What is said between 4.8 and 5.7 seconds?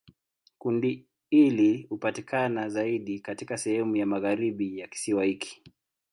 kisiwa hiki.